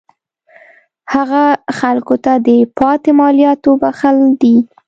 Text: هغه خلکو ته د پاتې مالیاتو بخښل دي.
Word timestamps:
هغه 1.13 1.43
خلکو 1.79 2.15
ته 2.23 2.33
د 2.47 2.49
پاتې 2.79 3.11
مالیاتو 3.19 3.71
بخښل 3.81 4.17
دي. 4.41 4.55